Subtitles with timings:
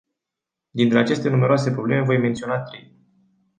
[0.71, 2.95] Dintre aceste numeroase probleme voi menționa trei.